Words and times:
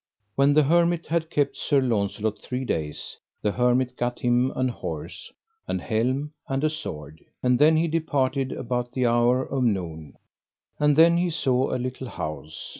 When 0.33 0.55
the 0.55 0.63
hermit 0.63 1.05
had 1.05 1.29
kept 1.29 1.55
Sir 1.55 1.79
Launcelot 1.79 2.39
three 2.41 2.65
days, 2.65 3.19
the 3.43 3.51
hermit 3.51 3.95
gat 3.95 4.17
him 4.17 4.49
an 4.55 4.67
horse, 4.69 5.31
an 5.67 5.77
helm, 5.77 6.33
and 6.47 6.63
a 6.63 6.71
sword. 6.71 7.23
And 7.43 7.59
then 7.59 7.77
he 7.77 7.87
departed 7.87 8.51
about 8.51 8.93
the 8.93 9.05
hour 9.05 9.45
of 9.45 9.63
noon. 9.63 10.17
And 10.79 10.95
then 10.95 11.17
he 11.17 11.29
saw 11.29 11.69
a 11.69 11.77
little 11.77 12.07
house. 12.09 12.69